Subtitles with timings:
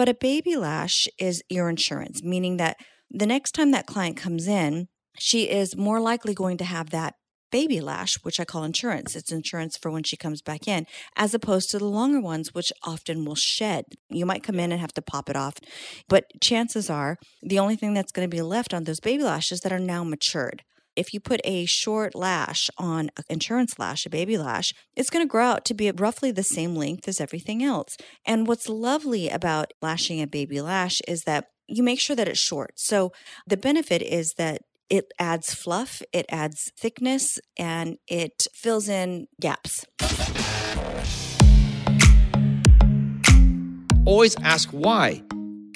[0.00, 2.78] But a baby lash is your insurance, meaning that
[3.10, 4.88] the next time that client comes in,
[5.18, 7.16] she is more likely going to have that
[7.52, 9.14] baby lash, which I call insurance.
[9.14, 10.86] It's insurance for when she comes back in,
[11.16, 13.84] as opposed to the longer ones, which often will shed.
[14.08, 15.56] You might come in and have to pop it off,
[16.08, 19.60] but chances are the only thing that's going to be left on those baby lashes
[19.60, 20.62] that are now matured.
[20.96, 25.24] If you put a short lash on an insurance lash, a baby lash, it's going
[25.24, 27.96] to grow out to be roughly the same length as everything else.
[28.26, 32.40] And what's lovely about lashing a baby lash is that you make sure that it's
[32.40, 32.72] short.
[32.74, 33.12] So
[33.46, 39.86] the benefit is that it adds fluff, it adds thickness, and it fills in gaps.
[44.04, 45.22] Always ask why.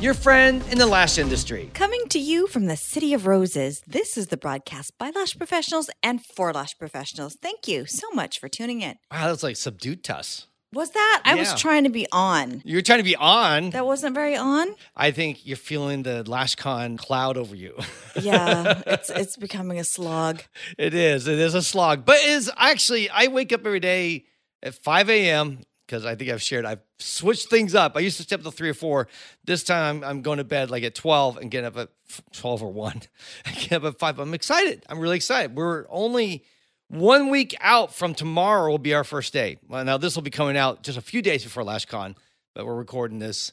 [0.00, 1.70] your friend in the lash industry.
[1.74, 5.90] Coming to you from the City of Roses, this is the broadcast by lash professionals
[6.02, 7.36] and for lash professionals.
[7.42, 8.96] Thank you so much for tuning in.
[9.10, 10.46] Wow, that's like subdued tuss.
[10.72, 11.22] Was that?
[11.24, 11.56] I was Yeah.
[11.56, 12.60] trying to be on.
[12.64, 13.70] You're trying to be on.
[13.70, 14.68] That wasn't very on.
[14.94, 17.74] I think you're feeling the LashCon cloud over you.
[18.20, 20.42] Yeah, it's it's becoming a slog.
[20.76, 21.28] It is.
[21.28, 22.04] It is a slog.
[22.04, 24.24] But it is actually, I wake up every day
[24.60, 25.60] at 5 a.m.
[25.88, 27.96] because I think I've shared, I've switched things up.
[27.96, 29.08] I used to stay up till three or four.
[29.44, 31.88] This time I'm, going to bed like at 12 and get up at
[32.34, 33.02] 12 or 1.
[33.46, 34.18] I get up at 5.
[34.18, 34.84] I'm excited.
[34.88, 35.56] I'm really excited.
[35.56, 36.44] We're only
[36.88, 39.58] one week out from tomorrow will be our first day.
[39.66, 42.14] Well, now this will be coming out just a few days before LashCon,
[42.54, 43.52] but we're recording this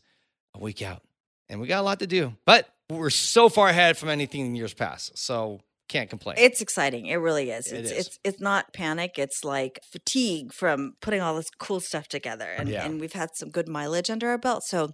[0.54, 1.02] a week out.
[1.48, 2.34] And we got a lot to do.
[2.46, 5.18] But we're so far ahead from anything in years past.
[5.18, 6.36] So can't complain.
[6.40, 7.06] It's exciting.
[7.06, 7.68] It really is.
[7.72, 9.18] It It's it's it's not panic.
[9.18, 12.50] It's like fatigue from putting all this cool stuff together.
[12.50, 12.86] And Yeah.
[12.86, 14.90] and we've had some good mileage under our belt, so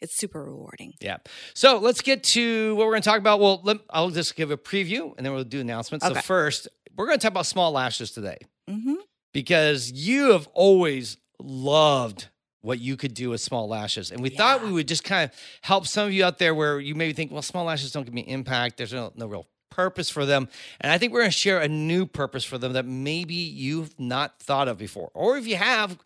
[0.00, 0.92] it's super rewarding.
[1.00, 1.16] Yeah.
[1.54, 3.40] So let's get to what we're going to talk about.
[3.40, 6.06] Well, let, I'll just give a preview and then we'll do announcements.
[6.06, 8.38] So first, we're going to talk about small lashes today
[8.68, 8.94] hmm
[9.34, 12.28] because you have always loved
[12.60, 14.10] what you could do with small lashes.
[14.10, 16.80] And we thought we would just kind of help some of you out there where
[16.80, 18.78] you maybe think, well, small lashes don't give me impact.
[18.78, 20.48] There's no, no real purpose for them.
[20.80, 23.98] And I think we're going to share a new purpose for them that maybe you've
[23.98, 25.10] not thought of before.
[25.14, 25.98] Or if you have,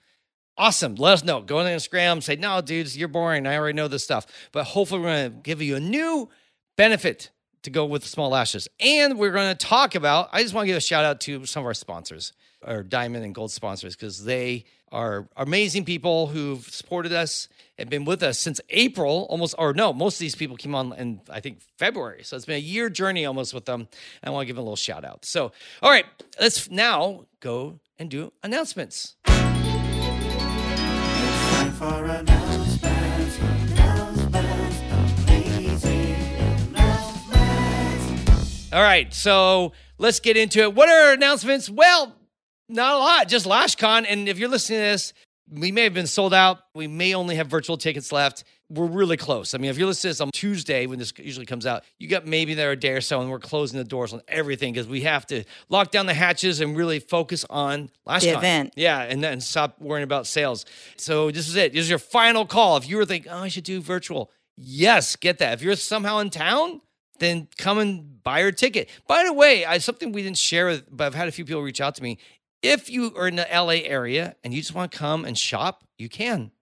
[0.56, 0.94] awesome.
[0.94, 1.40] Let us know.
[1.40, 3.46] Go on Instagram, say, no, dudes, you're boring.
[3.46, 4.26] I already know this stuff.
[4.52, 6.28] But hopefully, we're going to give you a new
[6.76, 7.30] benefit
[7.62, 8.68] to go with small lashes.
[8.80, 11.46] And we're going to talk about, I just want to give a shout out to
[11.46, 12.32] some of our sponsors,
[12.64, 17.48] our diamond and gold sponsors, because they are amazing people who've supported us
[17.78, 20.92] and been with us since April, almost, or no, most of these people came on
[20.92, 22.22] in, I think, February.
[22.22, 23.88] So it's been a year journey almost with them.
[24.22, 25.24] I want to give them a little shout out.
[25.24, 26.04] So, all right,
[26.38, 29.16] let's now go and do announcements.
[38.72, 40.74] All right, so let's get into it.
[40.74, 41.68] What are our announcements?
[41.68, 42.16] Well,
[42.72, 44.06] not a lot, just LashCon.
[44.08, 45.12] And if you're listening to this,
[45.50, 46.58] we may have been sold out.
[46.74, 48.44] We may only have virtual tickets left.
[48.70, 49.52] We're really close.
[49.52, 52.08] I mean, if you're listening to this on Tuesday when this usually comes out, you
[52.08, 54.88] got maybe there a day or so, and we're closing the doors on everything because
[54.88, 58.38] we have to lock down the hatches and really focus on LashCon.
[58.38, 58.72] event.
[58.76, 60.64] Yeah, and then stop worrying about sales.
[60.96, 61.74] So this is it.
[61.74, 62.78] This is your final call.
[62.78, 65.52] If you were thinking, oh, I should do virtual, yes, get that.
[65.52, 66.80] If you're somehow in town,
[67.18, 68.88] then come and buy your ticket.
[69.06, 71.62] By the way, I something we didn't share, with, but I've had a few people
[71.62, 72.18] reach out to me.
[72.62, 75.84] If you are in the LA area and you just want to come and shop,
[75.98, 76.52] you can.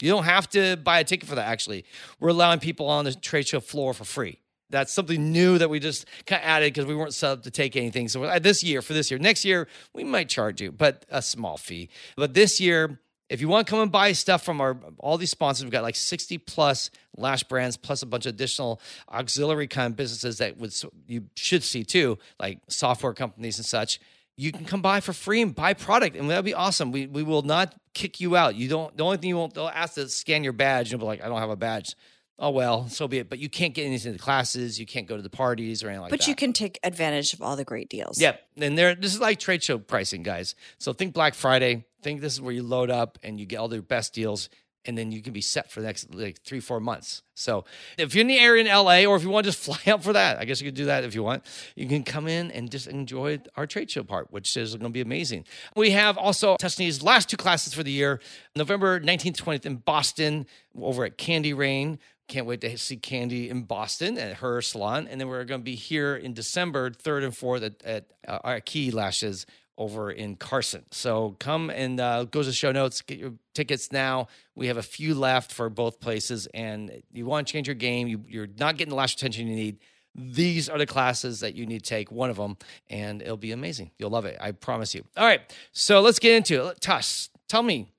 [0.00, 1.46] You don't have to buy a ticket for that.
[1.46, 1.84] Actually,
[2.18, 4.40] we're allowing people on the trade show floor for free.
[4.70, 7.50] That's something new that we just kind of added because we weren't set up to
[7.50, 8.08] take anything.
[8.08, 11.20] So uh, this year, for this year, next year we might charge you, but a
[11.20, 11.90] small fee.
[12.16, 15.30] But this year, if you want to come and buy stuff from our all these
[15.30, 18.80] sponsors, we've got like 60 plus lash brands, plus a bunch of additional
[19.10, 20.72] auxiliary kind of businesses that would
[21.06, 24.00] you should see too, like software companies and such.
[24.40, 26.92] You can come by for free and buy product, and that'd be awesome.
[26.92, 28.54] We we will not kick you out.
[28.54, 28.96] You don't.
[28.96, 30.90] The only thing you won't they'll ask to scan your badge.
[30.90, 31.94] You'll be like, I don't have a badge.
[32.38, 33.28] oh well, so be it.
[33.28, 36.00] But you can't get into the classes, you can't go to the parties or anything
[36.00, 36.24] like but that.
[36.24, 38.18] But you can take advantage of all the great deals.
[38.18, 38.40] Yep.
[38.56, 40.54] And there this is like trade show pricing, guys.
[40.78, 41.84] So think Black Friday.
[42.02, 44.48] Think this is where you load up and you get all the best deals.
[44.86, 47.22] And then you can be set for the next like three, four months.
[47.34, 47.64] So
[47.98, 50.02] if you're in the area in LA, or if you want to just fly out
[50.02, 51.44] for that, I guess you could do that if you want.
[51.74, 54.90] You can come in and just enjoy our trade show part, which is going to
[54.90, 55.44] be amazing.
[55.76, 58.20] We have also Tussanee's last two classes for the year,
[58.56, 60.46] November 19th, 20th in Boston,
[60.80, 61.98] over at Candy Rain.
[62.28, 65.08] Can't wait to see Candy in Boston at her salon.
[65.08, 68.38] And then we're going to be here in December, 3rd and 4th at, at uh,
[68.44, 69.46] our Key Lashes
[69.80, 70.84] over in Carson.
[70.92, 74.28] So come and uh, go to the show notes, get your tickets now.
[74.54, 76.46] We have a few left for both places.
[76.54, 79.56] And you want to change your game, you, you're not getting the lash attention you
[79.56, 79.78] need.
[80.14, 82.56] These are the classes that you need to take, one of them,
[82.88, 83.90] and it'll be amazing.
[83.98, 84.36] You'll love it.
[84.40, 85.04] I promise you.
[85.16, 85.40] All right.
[85.72, 86.80] So let's get into it.
[86.80, 87.92] Tuss, tell me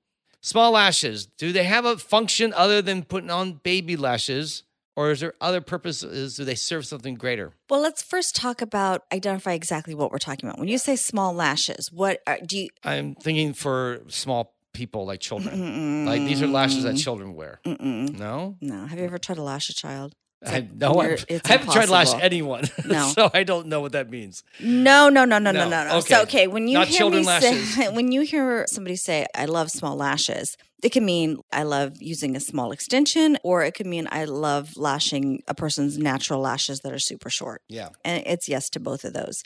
[0.44, 4.64] Small lashes, do they have a function other than putting on baby lashes?
[4.94, 6.36] Or is there other purposes?
[6.36, 7.52] Do they serve something greater?
[7.70, 10.58] Well, let's first talk about identify exactly what we're talking about.
[10.58, 12.68] When you say small lashes, what are, do you?
[12.84, 16.06] I'm thinking for small people like children.
[16.06, 17.60] Like these are lashes that children wear.
[17.64, 18.18] Mm-mm.
[18.18, 18.56] No?
[18.60, 18.86] No.
[18.86, 20.14] Have you ever tried to lash a child?
[20.42, 22.64] It's I, like no, you're- I've, it's I haven't tried to lash anyone.
[22.84, 23.08] No.
[23.08, 24.42] so I don't know what that means.
[24.60, 25.68] No, no, no, no, no, No.
[25.70, 25.96] no, no.
[25.98, 26.14] Okay.
[26.14, 27.74] So okay, when you Not hear me lashes.
[27.74, 32.02] say when you hear somebody say I love small lashes, it can mean I love
[32.02, 36.80] using a small extension, or it could mean I love lashing a person's natural lashes
[36.80, 37.62] that are super short.
[37.68, 37.90] Yeah.
[38.04, 39.44] And it's yes to both of those.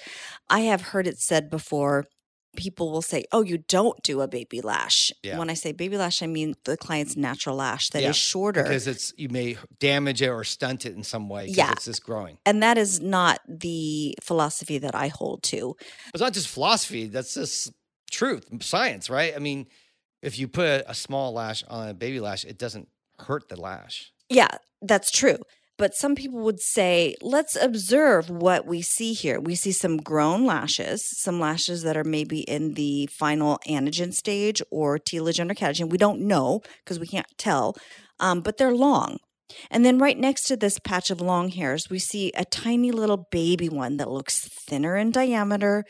[0.49, 2.07] I have heard it said before.
[2.57, 5.39] People will say, "Oh, you don't do a baby lash." Yeah.
[5.39, 8.63] When I say baby lash, I mean the client's natural lash that is Yeah, shorter.
[8.65, 11.47] Because it's you may damage it or stunt it in some way.
[11.47, 11.73] Yeah.
[11.73, 12.39] It's just growing.
[12.45, 15.77] and that is not the philosophy that I hold to.
[16.13, 17.07] It's not just philosophy.
[17.07, 17.73] That's just
[18.11, 19.35] truth, science, right?
[19.37, 19.67] I mean,
[20.23, 22.89] if you put a small lash on a baby lash, it doesn't
[23.19, 24.13] hurt the lash.
[24.29, 24.49] Yeah,
[24.83, 25.39] that's true.
[25.79, 29.39] But some people would say, let's observe what we see here.
[29.39, 34.63] We see some grown lashes, some lashes that are maybe in the final anagen stage
[34.71, 35.91] or telogen or catagen.
[35.91, 37.77] We don't know because we can't tell,
[38.21, 39.19] um, but they're long.
[39.71, 43.29] And then right next to this patch of long hairs, we see a tiny little
[43.31, 45.85] baby one that looks thinner in diameter.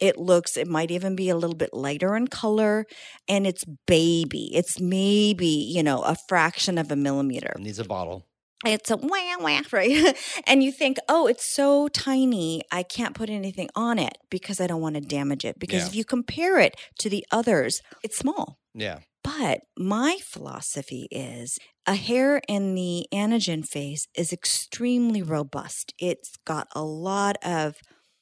[0.00, 2.86] It looks, it might even be a little bit lighter in color,
[3.28, 4.50] and it's baby.
[4.54, 8.24] It's maybe, you know, a fraction of a millimeter It needs a bottle.
[8.64, 10.16] It's a wah wah, right?
[10.46, 14.66] and you think, oh, it's so tiny, I can't put anything on it because I
[14.66, 15.58] don't want to damage it.
[15.58, 15.86] Because Yeah.
[15.88, 18.58] if you compare it to the others, it's small.
[18.74, 19.00] Yeah.
[19.24, 25.94] But my philosophy is a hair in the anagen phase is extremely robust.
[25.98, 27.76] It's got a lot of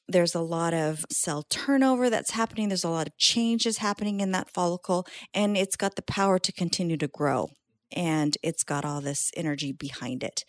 [0.09, 2.69] there's a lot of cell turnover that's happening.
[2.69, 6.53] There's a lot of changes happening in that follicle, and it's got the power to
[6.53, 7.49] continue to grow.
[7.95, 10.45] And it's got all this energy behind it.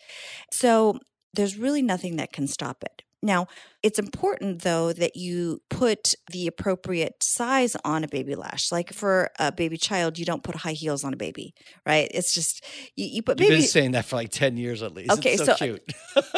[0.50, 0.98] So
[1.34, 3.02] there's really nothing that can stop it.
[3.24, 3.46] Now,
[3.84, 8.72] it's important though that you put the appropriate size on a baby lash.
[8.72, 11.54] Like for a baby child, you don't put high heels on a baby,
[11.86, 12.10] right?
[12.12, 12.64] It's just
[12.96, 15.12] you, you put You've been saying that for like 10 years at least.
[15.12, 15.82] Okay, it's so, so- cute.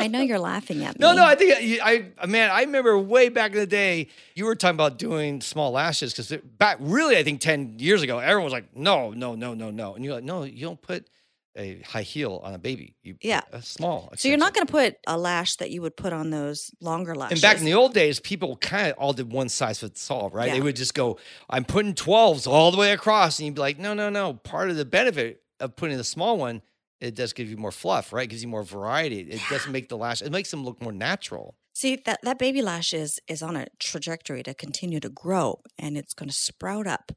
[0.00, 1.02] I know you're laughing at me.
[1.02, 4.44] No, no, I think you- I, man, I remember way back in the day, you
[4.46, 8.44] were talking about doing small lashes because back really, I think 10 years ago, everyone
[8.44, 9.94] was like, no, no, no, no, no.
[9.94, 11.06] And you're like, no, you don't put
[11.56, 12.94] a high heel on a baby.
[13.02, 13.40] You Yeah.
[13.52, 14.12] a small.
[14.16, 17.14] So you're not going to put a lash that you would put on those longer
[17.16, 17.42] lashes.
[17.42, 20.30] And back in the old days, people kind of all did one size fits all,
[20.30, 20.52] right?
[20.52, 21.18] They would just go,
[21.50, 23.40] I'm putting 12s all the way across.
[23.40, 24.34] And you'd be like, no, no, no.
[24.34, 26.62] Part of the benefit of putting the small one,
[27.00, 28.24] it does give you more fluff, right?
[28.24, 29.20] It gives you more variety.
[29.20, 31.56] It doesn't make the lash, it makes them look more natural.
[31.72, 35.96] See that that baby lash is is on a trajectory to continue to grow and
[35.96, 37.12] it's going to sprout up.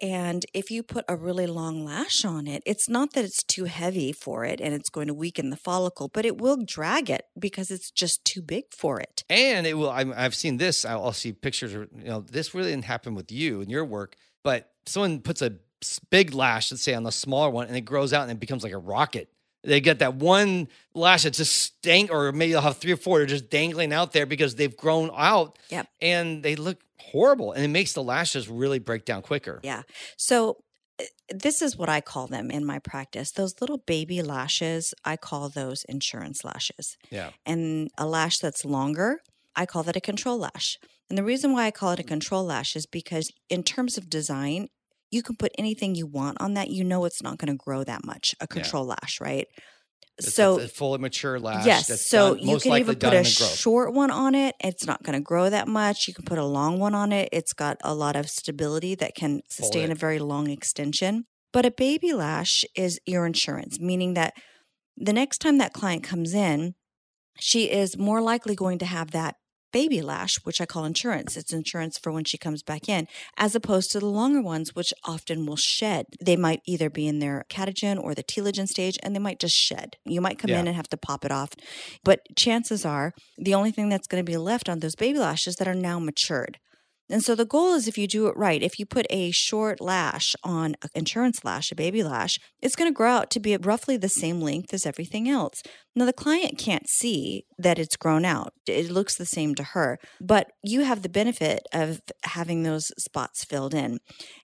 [0.00, 3.64] And if you put a really long lash on it, it's not that it's too
[3.64, 7.24] heavy for it and it's going to weaken the follicle, but it will drag it
[7.38, 9.24] because it's just too big for it.
[9.28, 12.70] And it will, I'm, I've seen this, I'll, I'll see pictures, you know, this really
[12.70, 15.56] didn't happen with you and your work, but someone puts a
[16.10, 18.62] big lash, let's say on the smaller one, and it grows out and it becomes
[18.62, 19.28] like a rocket.
[19.62, 23.18] They get that one lash that's just stank, or maybe they'll have three or four
[23.18, 25.86] that are just dangling out there because they've grown out Yep.
[26.00, 27.52] and they look horrible.
[27.52, 29.60] And it makes the lashes really break down quicker.
[29.62, 29.82] Yeah.
[30.16, 30.56] So
[30.98, 33.32] uh, this is what I call them in my practice.
[33.32, 36.96] Those little baby lashes, I call those insurance lashes.
[37.10, 37.30] Yeah.
[37.44, 39.20] and a lash that's longer,
[39.54, 40.78] I call that a control lash.
[41.10, 44.08] And the reason why I call it a control lash is because, in terms of
[44.08, 44.68] design,
[45.10, 46.70] you can put anything you want on that.
[46.70, 49.46] You know it's not going to grow that much, a control lash, right?
[50.18, 51.64] It's, so, it's a fully mature lash.
[51.64, 53.54] yes, so done- you can even put a in the growth.
[53.54, 54.54] short one on it.
[54.60, 56.06] It's not going to grow that much.
[56.06, 57.30] You can put a long one on it.
[57.32, 61.24] It's got a lot of stability that can sustain a very long extension.
[61.52, 64.34] But a baby lash is your insurance, meaning that
[64.96, 66.74] the next time that client comes in,
[67.38, 69.36] she is more likely going to have that
[69.72, 71.36] baby lash, which I call insurance.
[71.36, 74.92] It's insurance for when she comes back in, as opposed to the longer ones, which
[75.04, 76.06] often will shed.
[76.20, 79.56] They might either be in their catagen or the telogen stage, and they might just
[79.56, 79.96] shed.
[80.04, 80.60] You might come Yeah.
[80.60, 81.50] in and have to pop it off.
[82.04, 85.56] But chances are the only thing that's going to be left on those baby lashes
[85.56, 86.58] that are now matured.
[87.10, 89.80] And so the goal is if you do it right, if you put a short
[89.80, 93.56] lash on an insurance lash, a baby lash, it's going to grow out to be
[93.56, 95.62] roughly the same length as everything else.
[95.96, 98.54] Now, the client can't see that it's grown out.
[98.66, 103.44] It looks the same to her, but you have the benefit of having those spots
[103.44, 103.98] filled in.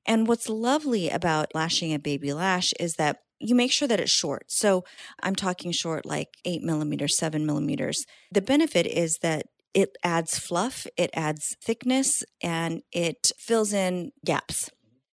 [0.04, 4.10] And what's lovely about lashing a baby lash is that you make sure that it's
[4.10, 4.44] short.
[4.48, 4.84] So
[5.22, 8.04] I'm talking short, like eight millimeters, seven millimeters.
[8.32, 14.70] The benefit is that it adds fluff, it adds thickness, and it fills in gaps.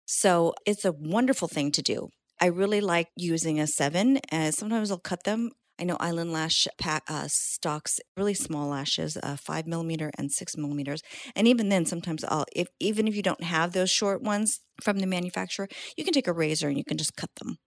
[0.05, 2.09] So it's a wonderful thing to do.
[2.39, 5.51] I really like using a seven, and sometimes I'll cut them.
[5.79, 10.57] I know Island Lash pack uh, stocks really small lashes, uh, five millimeter and six
[10.57, 11.01] millimeters,
[11.35, 14.99] and even then, sometimes I'll if even if you don't have those short ones from
[14.99, 17.57] the manufacturer, you can take a razor and you can just cut them,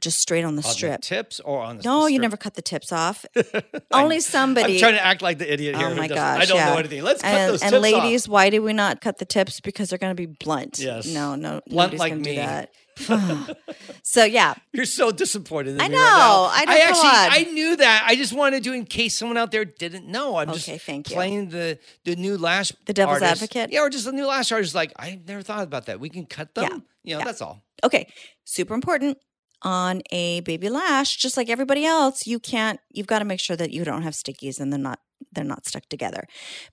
[0.00, 1.00] just straight on the On the strip.
[1.02, 3.24] tips or on the no, you never cut the tips off.
[3.92, 4.74] Only somebody.
[4.74, 5.88] I'm trying to act like the idiot here.
[5.88, 6.42] Oh my gosh!
[6.42, 6.70] I don't yeah.
[6.70, 7.02] know anything.
[7.02, 8.32] Let's cut those and tips ladies, off.
[8.32, 9.60] why do we not cut the tips?
[9.60, 10.78] Because they're going to be blunt.
[10.78, 11.06] Yes.
[11.06, 12.22] No, no, Blunt like me.
[12.22, 12.72] Do that.
[14.02, 15.74] so yeah, You're so disappointed.
[15.76, 15.96] In I right know.
[15.98, 16.48] now.
[16.52, 17.48] I know, I actually.
[17.48, 18.04] I knew that.
[18.06, 20.36] I just wanted to, in case someone out there didn't know.
[20.36, 21.14] I'm Okay, just thank you.
[21.14, 22.72] playing the the new lash.
[22.86, 23.42] The devil's artist.
[23.42, 23.72] advocate?
[23.72, 24.74] Yeah, or just the new lash artist.
[24.74, 25.98] Like I never thought about that.
[26.00, 26.64] We can cut them.
[26.64, 26.78] Yeah.
[27.02, 27.24] You know, Yeah.
[27.24, 27.62] that's all.
[27.82, 28.06] okay,
[28.44, 29.16] super important
[29.62, 31.16] on a baby lash.
[31.16, 32.80] Just like everybody else, you can't.
[32.90, 35.00] You've got to make sure that you don't have stickies and they're not
[35.32, 36.24] they're not stuck together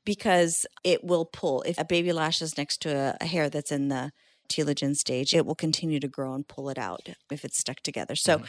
[0.06, 1.62] because it will pull.
[1.64, 4.12] If a baby lash is next to a, a hair that's in the
[4.50, 8.16] telogen stage, it will continue to grow and pull it out if it's stuck together.
[8.16, 8.44] So.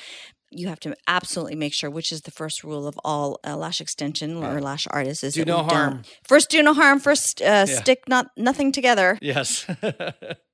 [0.50, 3.83] You have to absolutely make sure, which is the first rule of all uh, lash
[3.83, 6.02] extension or lash artists, is Do no we don't- harm.
[6.26, 7.00] First, do no harm.
[7.00, 9.18] First, uh, stick not nothing together.
[9.21, 9.66] Yes.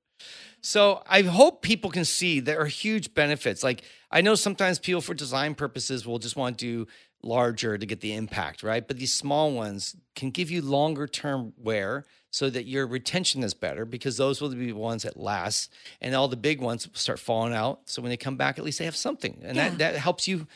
[0.65, 3.63] so I hope people can see there are huge benefits.
[3.63, 6.91] Like I know sometimes people for design purposes will just want to do
[7.21, 8.87] larger to get the impact, right?
[8.87, 13.53] But these small ones can give you longer term wear so that your retention is
[13.53, 17.19] better because those will be the ones that last and all the big ones start
[17.19, 17.81] falling out.
[17.85, 19.39] So when they come back, at least they have something.
[19.43, 19.69] And Yeah.
[19.69, 20.47] that, that helps you.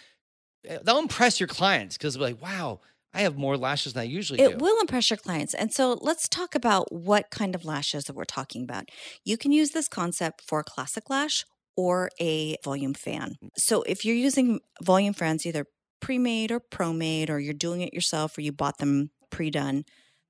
[0.67, 2.81] eh, They'll impress your clients because like, wow,
[3.13, 4.63] I have more lashes than I usually It do.
[4.63, 5.53] will impress your clients.
[5.53, 8.89] And so let's talk about what kind of lashes that we're talking about.
[9.25, 11.43] You can use this concept for a classic lash
[11.75, 13.35] or a volume fan.
[13.57, 15.65] So if you're using volume fans, either
[16.01, 19.85] pre-made or pro-made, or you're doing it yourself or you bought them pre-done,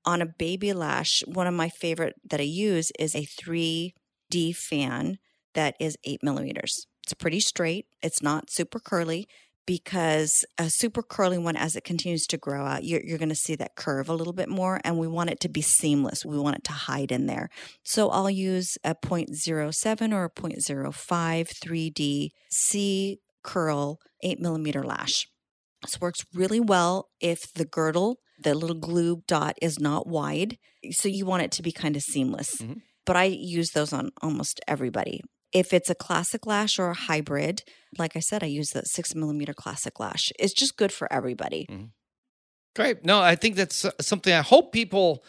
[0.06, 5.18] on a baby lash, one of my favorite that I use is a 3D fan
[5.54, 6.86] that is eight millimeters.
[7.04, 7.86] It's pretty straight.
[8.02, 9.28] It's not super curly
[9.66, 13.34] because a super curly one, as it continues to grow out, you're, you're going to
[13.34, 14.80] see that curve a little bit more.
[14.84, 16.24] And we want it to be seamless.
[16.24, 17.50] We want it to hide in there.
[17.84, 25.26] So I'll use a 0.07 or a 0.05 3D C curl eight millimeter lash.
[25.82, 30.58] This works really well if the girdle, the little glue dot, is not wide.
[30.90, 32.56] So you want it to be kind of seamless.
[32.56, 32.82] Mhm.
[33.06, 35.22] But I use those on almost everybody.
[35.52, 37.62] If it's a classic lash or a hybrid,
[37.98, 40.32] like I said, I use the six millimeter classic lash.
[40.38, 41.66] It's just good for everybody.
[42.76, 43.04] Great.
[43.04, 45.24] No, I think that's uh, something I hope people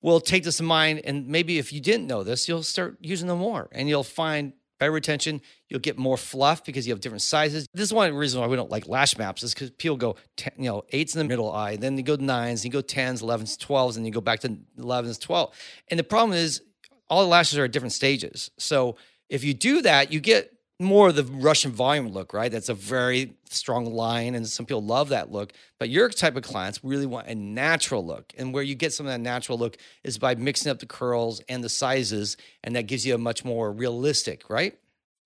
[0.00, 1.00] will take this in mind.
[1.04, 4.52] And maybe if you didn't know this, you'll start using them more and you'll find
[4.78, 5.40] better retention.
[5.68, 7.66] You'll get more fluff because you have different sizes.
[7.72, 10.52] This is one reason why we don't like lash maps is because people go, 10,
[10.58, 13.56] you know, eights in the middle eye, then you go nines, you go 10s, 11s,
[13.56, 15.54] 12s, and you go back to 11s, 12.
[15.88, 16.60] And the problem is
[17.08, 18.50] all the lashes are at different stages.
[18.58, 18.96] So
[19.28, 20.50] if you do that, you get
[20.80, 22.50] more of the Russian volume look, right?
[22.50, 25.52] That's a very strong line, and some people love that look.
[25.78, 29.06] But your type of clients really want a natural look, and where you get some
[29.06, 32.86] of that natural look is by mixing up the curls and the sizes, and that
[32.86, 34.76] gives you a much more realistic, right?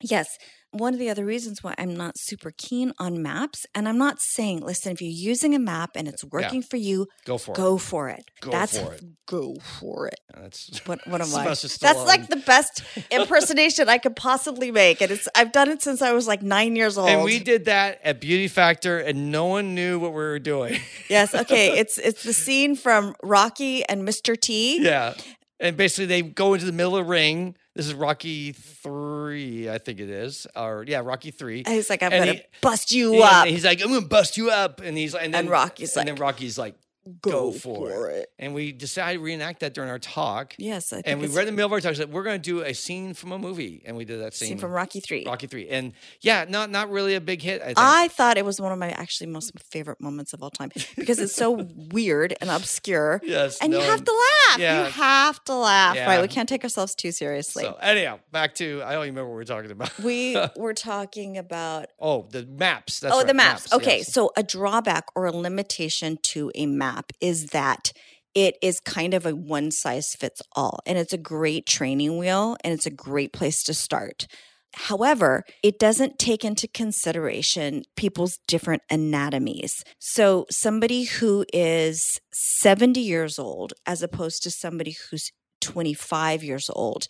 [0.00, 0.38] Yes.
[0.72, 4.20] One of the other reasons why I'm not super keen on maps, and I'm not
[4.20, 7.56] saying, listen, if you're using a map and it's working for you, Go for it.
[7.56, 8.24] go for it.
[8.42, 9.02] Go That's for it.
[9.26, 10.20] go for it.
[10.34, 11.44] That's What what am I?
[11.44, 16.02] That's like the best impersonation I could possibly make, and it's I've done it since
[16.02, 17.08] I was like nine years old.
[17.08, 20.80] And we did that at Beauty Factor, and no one knew what we were doing.
[21.08, 21.78] yes, okay.
[21.78, 24.38] It's it's the scene from Rocky and Mr.
[24.38, 24.82] T.
[24.82, 25.14] yeah.
[25.60, 27.56] And basically, they go into the middle of the ring.
[27.78, 31.62] This is Rocky three, I think it is, or yeah, Rocky three.
[31.64, 33.46] And he's like, I'm And gonna he- bust you Yeah, up.
[33.46, 35.96] and he's like, I'm gonna bust you up, and he's like, and then And Rocky's
[35.96, 36.74] and then Rocky's like,
[37.22, 38.30] go, for, it.
[38.38, 40.54] And we decided to reenact that during our talk.
[40.58, 42.40] Yes, I think And we read in the middle of our talk, said, we're going
[42.40, 43.82] to do a scene from a movie.
[43.84, 45.24] And we did that scene, scene from Rocky Three.
[45.26, 45.68] Rocky 3.
[45.68, 47.62] And yeah, not not really a big hit.
[47.62, 47.74] I.
[47.76, 51.18] I thought it was one of my actually most favorite moments of all time because
[51.18, 51.50] it's so
[51.92, 53.20] weird and obscure.
[53.24, 53.58] yes.
[53.60, 54.58] And you have to laugh.
[54.58, 54.84] yeah.
[54.84, 56.06] You have to laugh, Yeah.
[56.06, 56.20] right?
[56.20, 57.64] We can't take ourselves too seriously.
[57.64, 59.98] So, anyhow, back to, I don't even remember what we are talking about.
[59.98, 63.00] we were talking about oh, the maps.
[63.00, 63.72] That's oh, right, the maps.
[63.72, 64.12] Okay, yes.
[64.12, 67.92] so a drawback or a limitation to a map is that
[68.34, 72.56] it is kind of a one size fits all, and it's a great training wheel
[72.62, 74.26] and it's a great place to start.
[74.74, 79.82] However, it doesn't take into consideration people's different anatomies.
[79.98, 87.06] So, somebody who is 70 years old, as opposed to somebody who's 25 years old,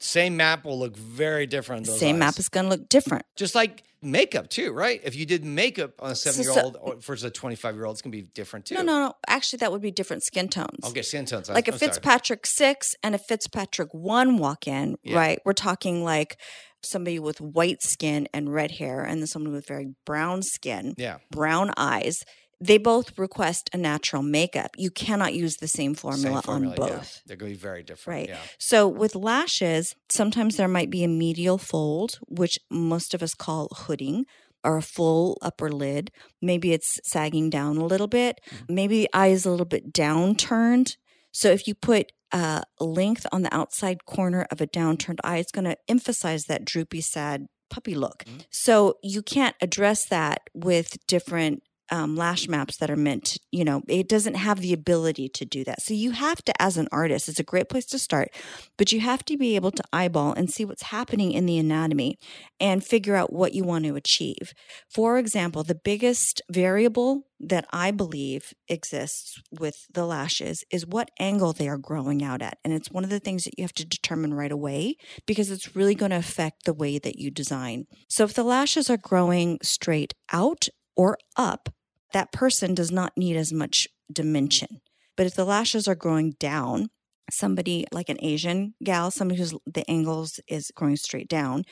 [0.00, 1.86] Same map will look very different.
[1.86, 2.20] those same eyes.
[2.20, 3.24] map is going to look different.
[3.36, 5.00] Just like makeup, too, right?
[5.02, 8.16] If you did makeup on a seven-year-old versus a 25 year old, it's going to
[8.18, 8.76] be different, too.
[8.76, 9.14] No, no, no.
[9.26, 10.84] Actually, that would be different skin tones.
[10.84, 11.48] Okay, skin tones.
[11.50, 11.88] like a I'm sorry.
[11.90, 15.16] Fitzpatrick six and a Fitzpatrick one walk in, Yeah.
[15.16, 15.40] right?
[15.44, 16.38] We're talking like
[16.84, 21.16] somebody with white skin and red hair, and then someone with very brown skin, Yeah.
[21.32, 22.22] brown eyes.
[22.60, 24.72] They both request a natural makeup.
[24.76, 26.96] You cannot use the same formula, Same formula, on yeah.
[26.96, 27.22] both.
[27.26, 28.18] They're going to be very different.
[28.18, 28.28] Right.
[28.30, 28.40] Yeah.
[28.58, 33.68] So with lashes, sometimes there might be a medial fold, which most of us call
[33.72, 34.26] hooding,
[34.64, 36.10] or a full upper lid.
[36.42, 38.40] Maybe it's sagging down a little bit.
[38.50, 38.74] Mm-hmm.
[38.74, 40.96] Maybe the eye is a little bit downturned.
[41.30, 45.52] So if you put uh, length on the outside corner of a downturned eye, it's
[45.52, 48.24] going to emphasize that droopy, sad puppy look.
[48.24, 48.44] Mhm.
[48.50, 53.82] So you can't address that with different um, lash maps that are meant, you know,
[53.88, 55.82] it doesn't have the ability to do that.
[55.82, 58.30] So you have to, as an artist, it's a great place to start,
[58.76, 62.18] but you have to be able to eyeball and see what's happening in the anatomy
[62.60, 64.52] and figure out what you want to achieve.
[64.88, 71.52] For example, the biggest variable that I believe exists with the lashes is what angle
[71.52, 72.58] they are growing out at.
[72.64, 75.76] And it's one of the things that you have to determine right away because it's
[75.76, 77.86] really going to affect the way that you design.
[78.08, 81.68] So if the lashes are growing straight out or up,
[82.12, 84.80] that person does not need as much dimension.
[85.16, 86.88] But if the lashes are growing down,
[87.30, 91.64] somebody like an Asian gal, somebody who's the angles is growing straight down,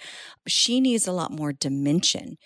[0.47, 2.37] she needs a lot more dimension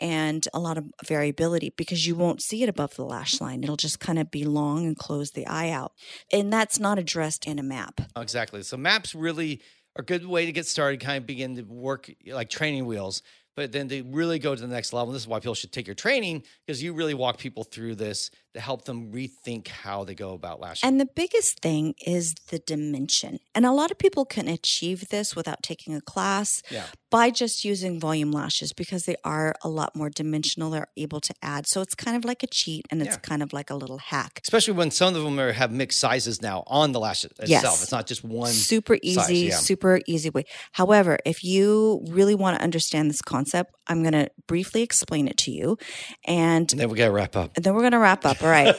[0.00, 3.64] and a lot of variability because you won't see it above the lash line.
[3.64, 5.92] It'll just kind of be long and close the eye out.
[6.32, 8.00] And that's not addressed in a map.
[8.16, 8.62] Exactly.
[8.62, 9.60] So maps really
[9.96, 13.22] are a good way to get started, kind of begin to work like training wheels.
[13.58, 15.88] But then to really go to the next level, this is why people should take
[15.88, 20.14] your training because you really walk people through this to help them rethink how they
[20.14, 20.86] go about lashing.
[20.88, 23.38] And the biggest thing is the dimension.
[23.54, 26.84] And a lot of people can achieve this without taking a class yeah.
[27.10, 30.70] by just using volume lashes because they are a lot more dimensional.
[30.70, 31.66] They're able to add.
[31.66, 33.20] So it's kind of like a cheat and it's Yeah.
[33.20, 34.40] kind of like a little hack.
[34.42, 37.48] Especially when some of them are, have mixed sizes now on the lash itself.
[37.48, 37.82] Yes.
[37.82, 38.50] It's not just one.
[38.52, 39.56] super easy, size, yeah.
[39.56, 40.44] super easy way.
[40.72, 45.36] However, if you really want to understand this concept, I'm going to briefly explain it
[45.38, 45.78] to you.
[46.26, 47.56] And And then we're going to wrap up.
[47.56, 48.42] And then we're going to wrap up.
[48.44, 48.74] All right.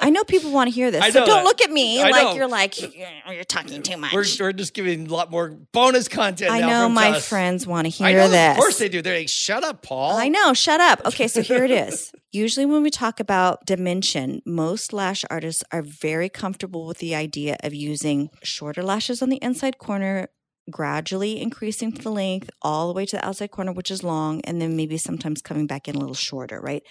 [0.00, 1.02] I know people want to hear this.
[1.02, 1.44] I so know don't that.
[1.44, 2.34] look at me I like know.
[2.34, 4.12] you're like, you're, you're talking too much.
[4.12, 6.50] We're, we're just giving a lot more bonus content.
[6.52, 7.28] I now know from my us.
[7.28, 8.52] friends want to hear I know, this.
[8.52, 9.02] Of course they do.
[9.02, 10.16] They're like, shut up, Paul.
[10.16, 10.54] I know.
[10.54, 11.02] Shut up.
[11.06, 12.12] Okay, so here it is.
[12.32, 17.56] Usually, when we talk about dimension, most lash artists are very comfortable with the idea
[17.62, 20.28] of using shorter lashes on the inside corner,
[20.70, 24.60] gradually increasing the length all the way to the outside corner, which is long, and
[24.60, 26.82] then maybe sometimes coming back in a little shorter, right?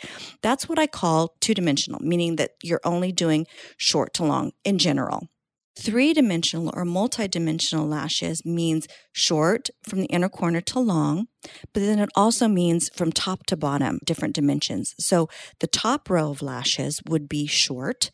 [0.42, 4.78] That's what I call two dimensional, meaning that you're only doing short to long in
[4.78, 5.28] general.
[5.76, 11.28] Three dimensional or multi dimensional lashes means short from the inner corner to long,
[11.74, 14.94] but then it also means from top to bottom, different dimensions.
[15.00, 15.30] So
[15.62, 18.12] the top row of lashes would be short,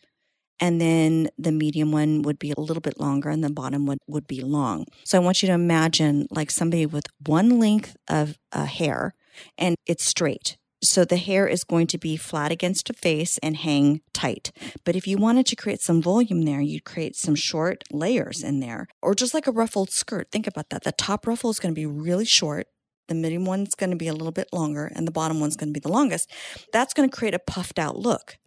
[0.59, 3.97] and then the medium one would be a little bit longer, and the bottom one
[4.07, 4.85] would be long.
[5.03, 9.13] So I want you to imagine like somebody with one length of uh, hair
[9.57, 10.57] and it's straight.
[10.81, 14.51] So the hair is going to be flat against a face and hang tight.
[14.85, 18.61] But if you wanted to create some volume there, you'd create some short layers in
[18.61, 20.31] there, or just like a ruffled skirt.
[20.31, 20.85] Think about that.
[20.85, 22.67] The top ruffle is going to be really short.
[23.09, 25.73] The medium one's going to be a little bit longer, and the bottom one's going
[25.73, 26.31] to be the longest.
[26.71, 28.37] That's going to create a puffed out look.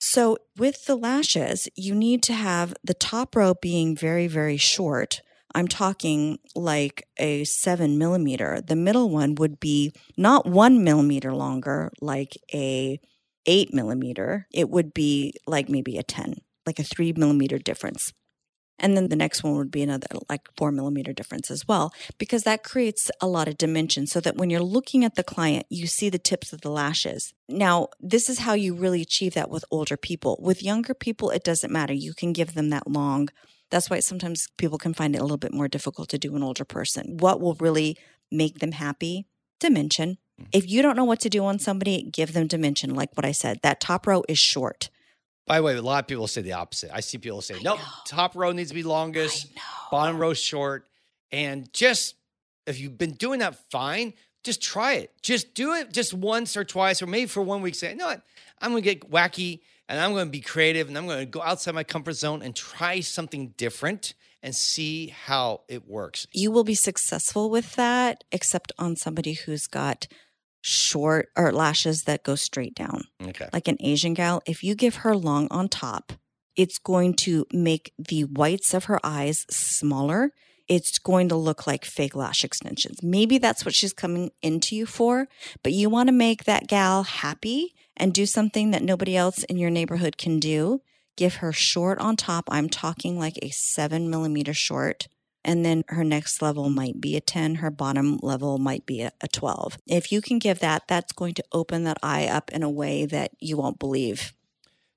[0.00, 5.20] So, with the lashes, you need to have the top row being very, very short.
[5.54, 8.62] I'm talking like a seven millimeter.
[8.66, 12.98] The middle one would be not one millimeter longer, like a
[13.44, 14.46] eight millimeter.
[14.52, 16.36] It would be like maybe a 10,
[16.66, 18.14] like a three millimeter difference.
[18.80, 22.44] And then the next one would be another like four millimeter difference as well, because
[22.44, 25.86] that creates a lot of dimension so that when you're looking at the client, you
[25.86, 27.34] see the tips of the lashes.
[27.48, 30.38] Now, this is how you really achieve that with older people.
[30.40, 31.92] With younger people, it doesn't matter.
[31.92, 33.28] You can give them that long.
[33.70, 36.42] That's why sometimes people can find it a little bit more difficult to do an
[36.42, 37.18] older person.
[37.18, 37.98] What will really
[38.32, 39.26] make them happy?
[39.60, 40.16] Dimension.
[40.40, 40.48] Mm-hmm.
[40.52, 42.94] If you don't know what to do on somebody, give them dimension.
[42.94, 44.88] Like what I said, that top row is short.
[45.50, 46.92] By the way, a lot of people say the opposite.
[46.94, 49.48] I see people say, nope, top row needs to be longest,
[49.90, 50.86] bottom row short.
[51.32, 52.14] And just
[52.68, 54.12] if you've been doing that fine,
[54.44, 55.10] just try it.
[55.22, 58.06] Just do it just once or twice, or maybe for one week, say, you know
[58.06, 58.22] what?
[58.60, 59.58] I'm gonna get wacky
[59.88, 63.00] and I'm gonna be creative and I'm gonna go outside my comfort zone and try
[63.00, 66.28] something different and see how it works.
[66.32, 70.06] you will be successful with that, except on somebody who's got
[70.60, 73.04] short or lashes that go straight down.
[73.22, 73.48] Okay.
[73.52, 76.12] Like an Asian gal, if you give her long on top,
[76.56, 80.32] it's going to make the whites of her eyes smaller.
[80.68, 83.02] It's going to look like fake lash extensions.
[83.02, 85.26] Maybe that's what she's coming into you for,
[85.62, 89.56] but you want to make that gal happy and do something that nobody else in
[89.58, 90.80] your neighborhood can do.
[91.16, 92.44] Give her short on top.
[92.50, 95.08] I'm talking like a seven millimeter short
[95.44, 99.12] and then her next level might be a 10 her bottom level might be a,
[99.20, 102.62] a 12 if you can give that that's going to open that eye up in
[102.62, 104.32] a way that you won't believe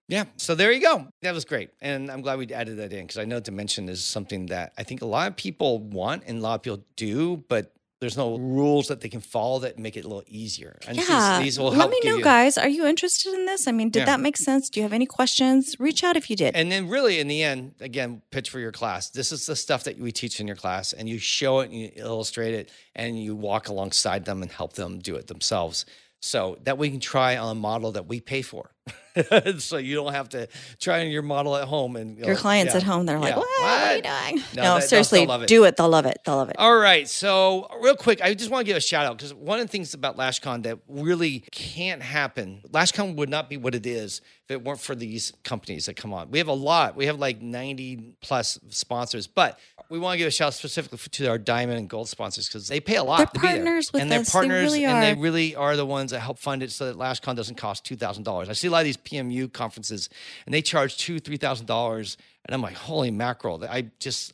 [0.08, 0.26] Yeah.
[0.38, 1.08] So there you go.
[1.22, 1.70] That was great.
[1.82, 4.84] And I'm glad we added that in because I know dimension is something that I
[4.84, 8.30] think a lot of people want and a lot of people do, but there's no
[8.60, 10.74] rules that they can follow that make it a little easier.
[10.88, 13.62] And these- yeah these, will let me know you- guys are you interested in this
[13.68, 14.06] i mean did Yeah.
[14.12, 16.84] that make sense do you have any questions reach out if you did And then,
[16.96, 19.02] really, in the end, again, pitch for your class.
[19.20, 21.80] This is the stuff that we teach in your class, and you show it and
[21.84, 22.66] you illustrate it,
[23.02, 25.86] and you walk alongside them and help them do it themselves.
[26.26, 28.72] So that we can try on a model that we pay for.
[29.60, 30.48] so you don't have to
[30.80, 31.98] try on your model at home.
[31.98, 33.40] And your clients yeah, at home they're like yeah.
[33.40, 36.20] what, what are you doing No, no, they'll- seriously love do it they'll love it
[36.26, 37.10] they'll love it All right.
[37.10, 39.72] So, real quick, I just want to give a shout out because one of the
[39.72, 44.52] things about LashCon that really can't happen, LashCon would not be what it is if
[44.52, 46.32] it weren't for these companies that come on.
[46.32, 46.96] We have a lot.
[46.96, 50.98] We have like 90 plus sponsors, but we want to give a shout out specifically
[50.98, 53.56] to our diamond and gold sponsors because they pay a lot They're to be there.
[53.58, 54.28] partners with and they're us.
[54.28, 56.98] They partners, really and they really are the ones that help fund it so that
[56.98, 58.50] LashCon doesn't cost $2,000.
[58.50, 60.10] I see a lot of these PMU conferences
[60.46, 62.18] and they charge two, $3,000.
[62.46, 63.64] And I'm like, holy mackerel.
[63.70, 64.34] I just,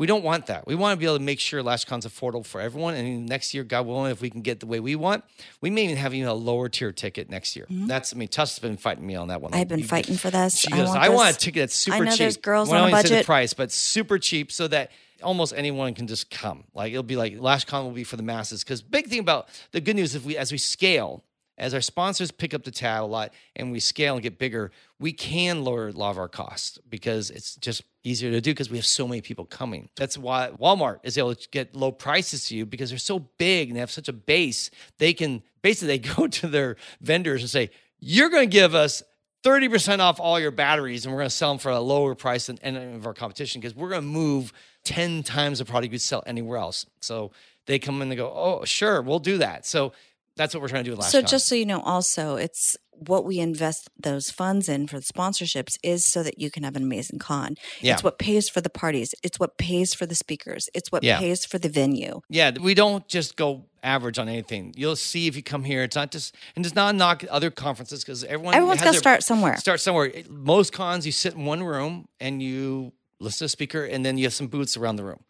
[0.00, 0.66] we don't want that.
[0.66, 2.94] We want to be able to make sure LashCon's affordable for everyone.
[2.94, 5.24] And next year, God willing, if we can get the way we want,
[5.60, 7.66] we may even have even a lower tier ticket next year.
[7.68, 9.50] That's, I mean, Tuss has been fighting me on that one.
[9.52, 9.60] Mm-hmm.
[9.60, 11.74] I've been You- fighting for this She I goes, want I want a ticket that's
[11.74, 12.00] super cheap.
[12.00, 12.18] I know cheap.
[12.18, 13.26] there's girls We on a don't say the budget.
[13.26, 14.90] price, but super cheap so that
[15.22, 16.64] almost anyone can just come.
[16.74, 18.64] Like it'll be like LashCon will be for the masses.
[18.64, 21.22] Because big thing about the good news if we as we scale,
[21.60, 24.72] as our sponsors pick up the tab a lot and we scale and get bigger,
[24.98, 28.70] we can lower a lot of our costs because it's just easier to do because
[28.70, 29.90] we have so many people coming.
[29.94, 33.68] That's why Walmart is able to get low prices to you because they're so big
[33.68, 34.70] and they have such a base.
[34.98, 37.70] They can basically they go to their vendors and say,
[38.00, 39.02] "You're going to give us
[39.44, 42.46] 30% off all your batteries and we're going to sell them for a lower price
[42.46, 44.52] than any of our competition because we're going to move
[44.84, 46.86] 10 times the product you'd sell anywhere else.
[47.00, 47.32] So
[47.66, 49.64] they come in and go, oh, sure, we'll do that.
[49.64, 49.92] So
[50.40, 52.76] that's what we're trying to do with last So just so you know, also it's
[52.92, 56.76] what we invest those funds in for the sponsorships is so that you can have
[56.76, 57.56] an amazing con.
[57.80, 57.94] Yeah.
[57.94, 59.14] It's what pays for the parties.
[59.22, 60.68] It's what pays for the speakers.
[60.74, 61.18] It's what Yeah.
[61.18, 62.20] pays for the venue.
[62.30, 64.74] Yeah, we don't just go average on anything.
[64.76, 65.82] You'll see if you come here.
[65.82, 68.94] It's not just and it's not knock other conferences because everyone Everyone's has got to
[68.96, 69.56] their- start somewhere.
[69.58, 70.12] Start somewhere.
[70.28, 74.16] Most cons, you sit in one room and you listen to a speaker, and then
[74.16, 75.20] you have some booths around the room,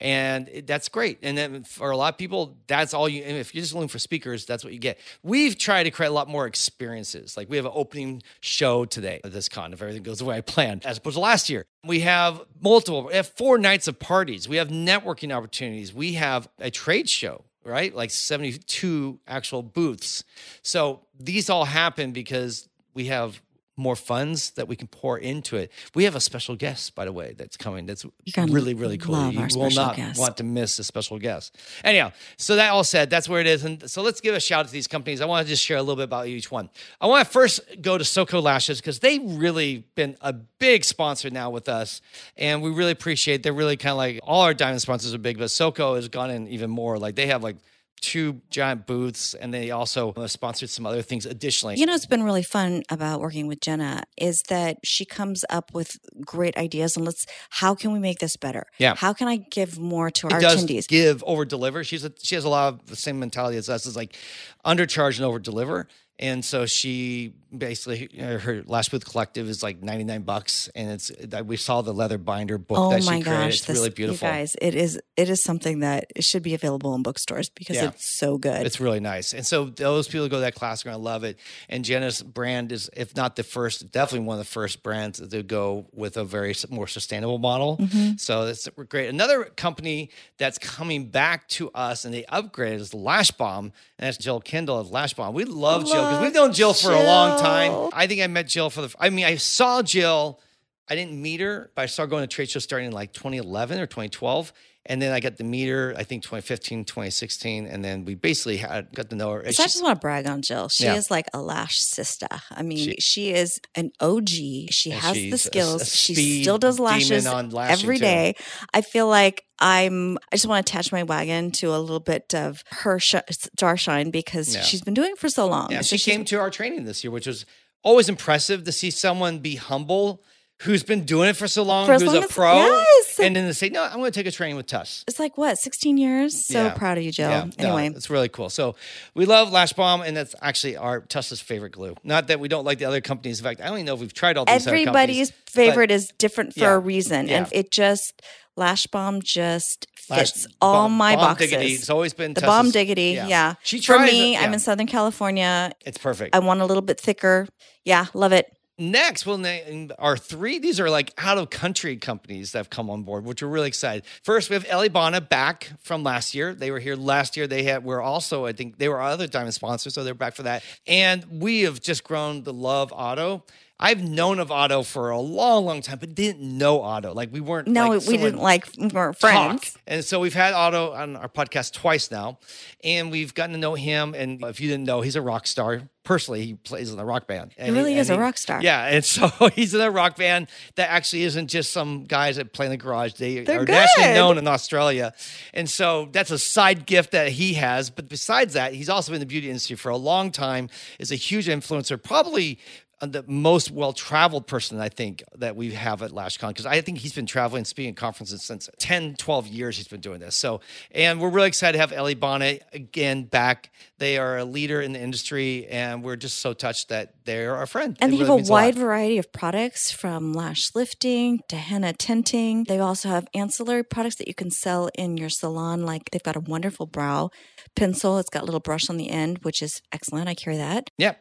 [0.00, 1.18] and that's great.
[1.22, 3.22] And then for a lot of people, that's all you.
[3.22, 4.98] If you're just looking for speakers, that's what you get.
[5.22, 7.36] We've tried to create a lot more experiences.
[7.36, 10.36] Like we have an opening show today at this con, if everything goes the way
[10.36, 11.64] I planned, as opposed to last year.
[11.84, 13.06] We have multiple.
[13.06, 14.48] We have four nights of parties.
[14.48, 15.94] We have networking opportunities.
[15.94, 17.94] We have a trade show right?
[17.94, 20.22] Like 72 actual booths.
[20.60, 23.40] So these all happen because we have
[23.76, 25.72] more funds that we can pour into it.
[25.94, 27.86] We have a special guest, by the way, that's coming.
[27.86, 28.06] That's
[28.36, 29.30] really, really cool.
[29.30, 30.18] You will not guest.
[30.18, 31.56] want to miss a special guest.
[31.82, 33.64] Anyhow, so that all said, that's where it is.
[33.64, 35.20] And so let's give a shout out to these companies.
[35.20, 36.70] I want to just share a little bit about each one.
[37.00, 41.30] I want to first go to SoCo Lashes because they've really been a big sponsor
[41.30, 42.00] now with us.
[42.36, 45.38] And we really appreciate They're really kind of like all our diamond sponsors are big,
[45.38, 46.98] but SoCo has gone in even more.
[46.98, 47.56] Like they have like
[48.04, 51.76] two giant booths and they also uh, sponsored some other things additionally.
[51.76, 55.72] You know, it's been really fun about working with Jenna is that she comes up
[55.72, 58.66] with great ideas and let's, how can we make this better?
[58.78, 58.94] Yeah.
[58.94, 60.86] How can I give more to our does attendees?
[60.86, 61.82] give over deliver.
[61.82, 63.86] She's a, she has a lot of the same mentality as us.
[63.86, 64.16] Is like
[64.64, 65.88] undercharge and over deliver.
[66.18, 70.68] And so she basically her Lash Booth Collective is like 99 bucks.
[70.74, 73.24] And it's, that we saw the leather binder book Oh that she created.
[73.24, 74.26] gosh, It's this- really beautiful.
[74.28, 77.76] You guys, it is it is something that it should be available in bookstores because
[77.76, 77.88] Yeah.
[77.88, 78.66] it's so good.
[78.66, 79.32] It's really nice.
[79.32, 81.38] And so those people who go to that class are going to love it.
[81.68, 85.42] And Jenna's brand is, if not the first, definitely one of the first brands to
[85.42, 87.76] go with a very more sustainable model.
[87.78, 88.16] Mm-hmm.
[88.16, 89.08] So that's great.
[89.08, 93.66] Another company that's coming back to us and they upgraded is Lash Bomb.
[93.98, 95.32] And that's Jill Kendall of Lash Bomb.
[95.34, 97.43] We love Jill because we've known Jill for a long time.
[97.44, 97.74] Jill.
[97.74, 97.90] Oh.
[97.92, 100.40] I think I met Jill for the, I mean, I saw Jill.
[100.88, 103.80] I didn't meet her, but I started going to trade shows starting in like 2011
[103.80, 104.52] or 2012.
[104.86, 107.66] And then I got the meter, I think 2015, 2016.
[107.66, 109.40] And then we basically had got to know her.
[109.52, 110.68] So I just want to brag on Jill.
[110.68, 110.96] She Yeah.
[110.96, 112.26] is like a lash sister.
[112.50, 114.68] I mean, She- she, is an OG.
[114.70, 115.94] She has a- the a skills.
[115.94, 118.32] she still does lashes on lashing, too.
[118.74, 120.18] I feel like I'm.
[120.30, 123.76] I just want to attach my wagon to a little bit of her sh- star
[123.78, 124.62] shine because Yeah.
[124.62, 125.70] she's been doing it for so long.
[125.70, 127.46] Yeah, So she came to our training this year, which was
[127.82, 130.22] always impressive to see someone be humble
[130.64, 133.20] who's been doing it for so long, For who's long a as- pro, yes.
[133.20, 135.04] and then to say, no, I'm going to take a training with Tuss.
[135.06, 136.46] It's like what, 16 years?
[136.46, 136.74] So Yeah.
[136.74, 137.28] proud of you, Jill.
[137.30, 138.50] Yeah, no, anyway, it's really cool.
[138.50, 138.74] So
[139.14, 141.94] we love Lash Bomb, and that's actually our Tuss's favorite glue.
[142.02, 143.38] Not that we don't like the other companies.
[143.40, 146.10] In fact, I don't even know if we've tried all these other everybody's favorite is
[146.18, 146.72] different for Yeah.
[146.74, 148.22] a reason, and it just
[148.56, 151.50] Lash Bomb just Lash fits all Bomb- my Bomb boxes.
[151.50, 153.54] Diggity, It's always been the Tuss's- bomb diggity, yeah.
[153.64, 155.72] She For me, it, I'm in Southern California.
[155.84, 156.34] It's perfect.
[156.34, 157.48] I want a little bit thicker.
[157.84, 158.46] Yeah, love it.
[158.76, 160.58] Next, we'll name our three.
[160.58, 163.68] These are like out of country companies that have come on board, which we're really
[163.68, 164.04] excited.
[164.24, 166.54] First, we have Elleebana back from last year.
[166.54, 167.46] They were here last year.
[167.46, 170.34] They had were also, I think, they were our other diamond sponsors, so they're back
[170.34, 170.64] for that.
[170.88, 173.44] And we have just grown the love Otto.
[173.84, 177.12] I've known of Otto for a long, long time, but didn't know Otto.
[177.12, 177.68] Like we weren't.
[177.68, 179.72] No, like, we didn't like we weren't friends.
[179.72, 179.82] talk.
[179.86, 182.38] And so we've had Otto on our podcast twice now,
[182.82, 184.14] and we've gotten to know him.
[184.14, 185.82] And if you didn't know, he's a rock star.
[186.02, 187.52] Personally, he plays in a rock band.
[187.58, 188.62] And really and is a rock star.
[188.62, 192.54] Yeah, and so he's in a rock band that actually isn't just some guys that
[192.54, 193.14] play in the garage.
[193.14, 195.12] They They're are nationally known in Australia,
[195.52, 197.90] and so that's a side gift that he has.
[197.90, 200.70] But besides that, he's also been in the beauty industry for a long time.
[200.98, 202.58] Is a huge influencer, probably
[203.00, 206.98] Uh, the most well-traveled person I think that we have at LashCon because I think
[206.98, 210.36] he's been traveling, speaking at conferences since 10, 12 years he's been doing this.
[210.36, 210.60] So,
[210.92, 213.70] and we're really excited to have Elleebana again back.
[213.98, 217.66] They are a leader in the industry and we're just so touched that they're our
[217.66, 217.96] friend.
[218.00, 222.64] And It they have a wide variety of products from lash lifting to henna tinting.
[222.64, 225.84] They also have ancillary products that you can sell in your salon.
[225.84, 227.30] Like they've got a wonderful brow
[227.76, 228.18] pencil.
[228.18, 230.28] It's got a little brush on the end, which is excellent.
[230.28, 230.90] I carry that.
[230.98, 231.18] Yep.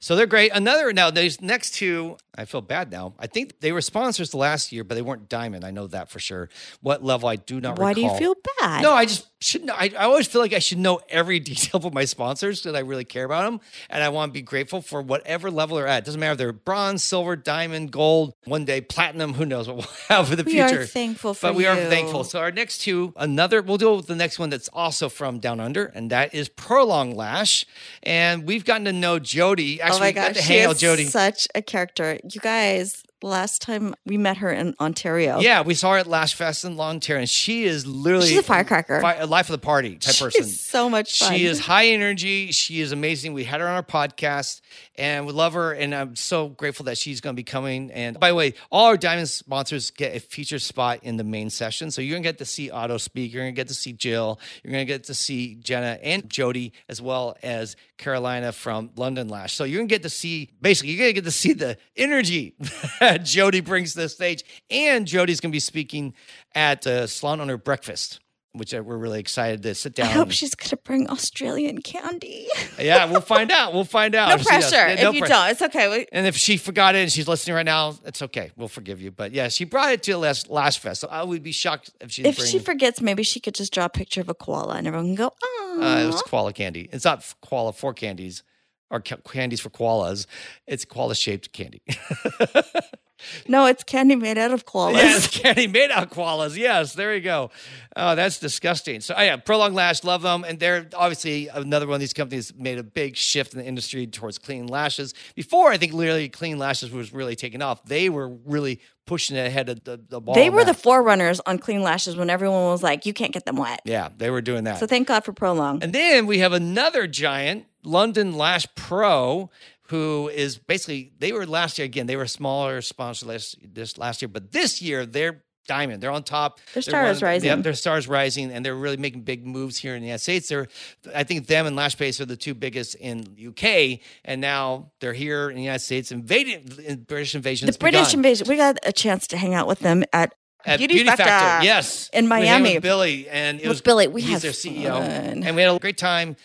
[0.00, 0.52] So they're great.
[0.54, 3.14] Another now, these next two, I feel bad now.
[3.18, 5.64] I think they were sponsors the last year, but they weren't diamond.
[5.64, 6.48] I know that for sure.
[6.80, 8.82] What level I do not Why do you feel bad?
[8.82, 9.74] No, I just should know.
[9.74, 12.80] I, I always feel like I should know every detail of my sponsors because I
[12.80, 13.60] really care about them.
[13.90, 16.02] And I want to be grateful for whatever level they're at.
[16.02, 19.34] It doesn't matter if they're bronze, silver, diamond, gold, one day platinum.
[19.34, 20.82] Who knows what we'll have for the we future.
[20.82, 22.22] are thankful for But we are thankful.
[22.22, 25.58] So our next two, another, we'll deal with the next one that's also from Down
[25.58, 27.66] Under, and that is Prolong Lash.
[28.04, 29.18] And we've gotten to know
[29.58, 29.80] Jody.
[29.80, 31.04] Actually, oh my gosh, to she hang is Jody.
[31.06, 32.18] such a character.
[32.30, 35.40] You guys, last time we met her in Ontario.
[35.40, 38.38] Yeah, we saw her at Lash Fest in Long Terra, and she is literally She's
[38.38, 39.00] a firecracker.
[39.00, 40.44] fi- a life of the party type She's person.
[40.44, 41.32] so much fun.
[41.34, 42.52] She is high energy.
[42.52, 43.32] She is amazing.
[43.32, 44.60] We had her on our podcast
[44.96, 45.72] and we love her.
[45.72, 47.90] And I'm so grateful that she's going to be coming.
[47.92, 51.50] And by the way, all our Diamond sponsors get a featured spot in the main
[51.50, 51.90] session.
[51.90, 53.32] So you're going to get to see Otto speak.
[53.32, 54.38] You're going to get to see Jill.
[54.62, 59.28] You're going to get to see Jenna and Jody, as well as Carolina from London
[59.28, 59.54] Lash.
[59.54, 61.76] So you're going to get to see, basically, you're going to get to see the
[61.96, 62.54] energy
[63.22, 64.44] Jody brings to the stage.
[64.70, 66.14] And Jody's going to be speaking
[66.54, 68.20] at uh, Salon Owner Breakfast.
[68.52, 70.06] Which uh, we're really excited to sit down.
[70.06, 72.48] I hope she's going to bring Australian candy.
[72.78, 73.74] yeah, we'll find out.
[73.74, 74.30] We'll find out.
[74.30, 74.74] no pressure.
[74.74, 75.34] Yeah, no if you pressure.
[75.34, 76.06] don't, it's okay.
[76.12, 78.50] And if she forgot it and she's listening right now, it's okay.
[78.56, 79.10] We'll forgive you.
[79.10, 81.02] But yeah, she brought it to last last fest.
[81.02, 82.48] So I would be shocked if she If bring.
[82.48, 85.14] she forgets, maybe she could just draw a picture of a koala and everyone can
[85.14, 85.80] go, oh.
[85.82, 86.88] uh, it was koala candy.
[86.90, 88.42] It's not koala for candies
[88.90, 90.26] or ca- candies for koalas.
[90.66, 91.82] It's koala shaped candy.
[93.48, 94.94] no, it's candy made out of koalas.
[94.94, 96.56] yes, candy made out of koalas.
[96.56, 97.50] Yes, there you go.
[97.96, 99.00] Oh, that's disgusting.
[99.00, 100.44] So, oh, yeah, Prolong Lash, love them.
[100.44, 104.06] And they're obviously another one of these companies made a big shift in the industry
[104.06, 105.14] towards clean lashes.
[105.34, 107.84] Before, I think literally clean lashes was really taking off.
[107.84, 110.34] They were really pushing it ahead of the, the ball.
[110.34, 113.56] They were the forerunners on clean lashes when everyone was like, you can't get them
[113.56, 113.80] wet.
[113.84, 114.78] yeah, they were doing that.
[114.78, 115.82] So thank God for Prolong.
[115.82, 119.50] And then we have another giant, London Lash Pro,
[119.88, 122.06] who is basically they were last year again.
[122.06, 126.02] They were a smaller sponsor last this last year, but this year they're diamond.
[126.02, 126.58] They're on top.
[126.58, 127.48] Their They're star is rising.
[127.48, 130.48] Yep, their stars rising, and they're really making big moves here in the United States.
[130.48, 130.66] They're,
[131.14, 135.12] I think, them and Lash Base are the two biggest in UK, and now they're
[135.12, 137.66] here in the United States, invading in British invasion.
[137.70, 138.18] The British begun.
[138.20, 138.46] invasion.
[138.48, 141.64] We got a chance to hang out with them at, At Beauty, Factor.
[141.64, 142.74] yes, in Miami.
[142.74, 145.42] with Billy, and it With was Billy, we he's had their CEO, fun.
[145.44, 146.36] and we had a great time.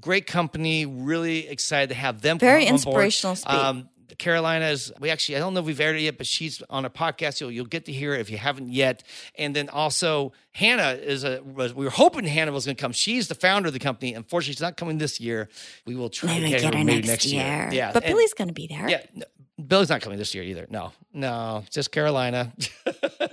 [0.00, 0.86] Great company.
[0.86, 2.38] Really excited to have them.
[2.38, 2.86] Very come on board.
[2.94, 3.52] inspirational speak.
[3.52, 4.90] Um, Carolina's.
[4.98, 7.40] We actually, I don't know if we've aired it yet, but she's on a podcast.
[7.40, 9.02] You'll you'll get to hear it if you haven't yet.
[9.36, 11.40] And then also Hannah is a.
[11.42, 12.92] Was, we were hoping Hannah was going to come.
[12.92, 14.14] She's the founder of the company.
[14.14, 15.48] Unfortunately, she's not coming this year.
[15.86, 17.68] We will try maybe to get her maybe next, year.
[17.70, 18.88] Yeah, But and- Billy's going to be there.
[18.88, 19.24] yeah, no,
[19.64, 20.66] Billy's not coming this year either.
[20.70, 22.52] No, no, just Carolina,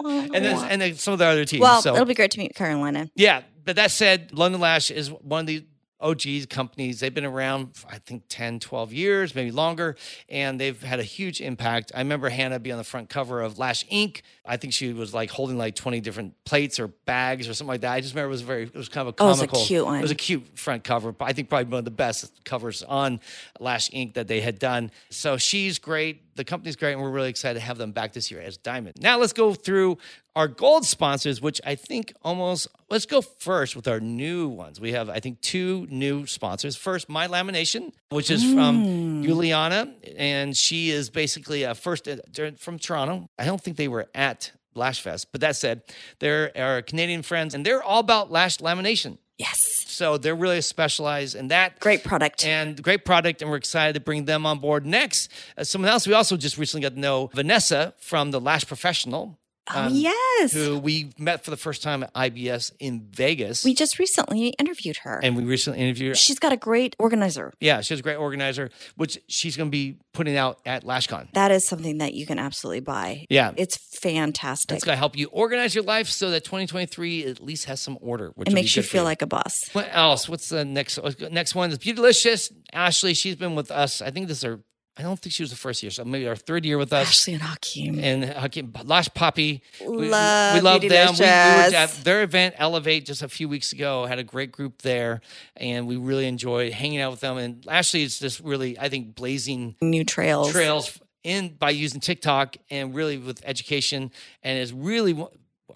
[0.06, 1.62] and then and then some of the other teams.
[1.62, 3.10] Well, so it'll be great to meet Carolina.
[3.16, 5.66] yeah, but that said, London Lash is one of the
[6.06, 7.00] OGs companies.
[7.00, 9.96] They've been around, for, I think, 10, 12 years, maybe longer,
[10.30, 11.92] and they've had a huge impact.
[11.96, 14.22] I remember Hannah be on the front cover of Lash Inc.
[14.46, 17.82] I think she was like holding like 20 different plates or bags or something like
[17.82, 17.94] that.
[17.94, 19.26] I just remember it was very, it was kind of a comical.
[19.28, 20.00] Oh, it was a cute one.
[20.00, 22.84] It was a cute front cover, but I think probably one of the best covers
[22.84, 23.20] on
[23.60, 24.14] Lash Inc.
[24.14, 24.92] that they had done.
[25.10, 26.22] So she's great.
[26.36, 28.96] The company's great, and we're really excited to have them back this year as Diamond.
[29.00, 29.98] Now let's go through
[30.36, 34.82] our gold sponsors, which I think almost let's go first with our new ones.
[34.82, 36.76] We have, I think, two new sponsors.
[36.76, 42.18] First, My Lamination, which is from Juliana, and she is basically a first uh,
[42.58, 43.30] from Toronto.
[43.40, 45.84] I don't think they were at Lashfest, but that said,
[46.20, 49.20] they're our Canadian friends, and they're all about lash lamination.
[49.38, 49.86] Yes.
[49.88, 51.80] So they're really specialized in that.
[51.80, 52.46] Great product.
[52.46, 55.32] And great product, and we're excited to bring them on board next.
[55.58, 59.38] Uh, someone else we also just recently got to know, Vanessa from the Lash Professional,
[59.74, 60.54] oh, um, yes.
[60.54, 63.64] who we met for the first time at IBS in Vegas.
[63.64, 65.20] we just recently interviewed her.
[65.24, 66.16] and we recently interviewed her.
[66.16, 67.54] She's got a great organizer.
[67.60, 71.32] Yeah, she's a great organizer, which she's going to be putting out at LashCon.
[71.34, 73.26] That is something that you can absolutely buy.
[73.30, 73.54] Yeah.
[73.58, 74.76] It's fantastic.
[74.76, 77.98] It's going to help you organize your life so that 2023 at least has some
[78.02, 78.32] order.
[78.36, 79.60] Which It makes you feel like a boss.
[79.74, 80.30] What else?
[80.30, 81.00] What's the next
[81.32, 81.72] next one?
[81.72, 82.52] Is Beautylicious.
[82.74, 84.02] Ashley, she's been with us.
[84.02, 84.60] I think this is her.
[84.98, 87.08] I don't think she was the first year, so maybe our third year with us.
[87.10, 88.00] Ashley and Hakeem.
[88.00, 91.14] And Hakeem, Lash Poppy, we, we Love love them.
[91.14, 94.06] We, we were at their event, Elevate, just a few weeks ago.
[94.06, 95.20] Had a great group there,
[95.58, 97.38] and we really enjoyed hanging out with them.
[97.38, 100.52] And Ashley is just really, I think, blazing New trails.
[100.54, 104.12] trails in by using TikTok and really with education,
[104.44, 105.14] and is really.